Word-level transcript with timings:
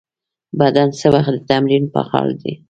بدن 0.59 0.87
څه 0.99 1.07
وخت 1.15 1.31
د 1.33 1.37
تمرین 1.49 1.83
پر 1.93 2.05
مهال 2.09 2.29